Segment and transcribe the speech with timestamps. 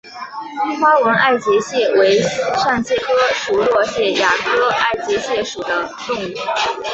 [0.81, 6.27] 花纹爱洁蟹为扇蟹科熟若蟹亚科爱洁蟹属的动物。